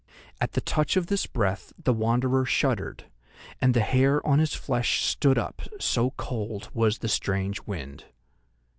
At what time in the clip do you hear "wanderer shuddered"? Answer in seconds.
1.93-3.05